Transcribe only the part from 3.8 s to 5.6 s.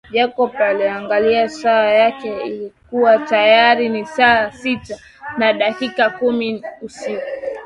ni saa sita na